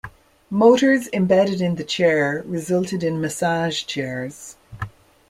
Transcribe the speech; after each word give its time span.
Motors 0.49 1.07
embedded 1.13 1.61
in 1.61 1.75
the 1.75 1.83
chair 1.83 2.41
resulted 2.47 3.03
in 3.03 3.21
massage 3.21 3.83
chairs. 3.83 4.57